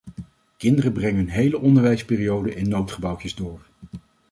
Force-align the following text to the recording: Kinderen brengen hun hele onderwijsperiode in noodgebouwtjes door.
Kinderen 0.57 0.93
brengen 0.93 1.17
hun 1.17 1.27
hele 1.29 1.57
onderwijsperiode 1.59 2.53
in 2.55 2.69
noodgebouwtjes 2.69 3.35
door. 3.35 3.61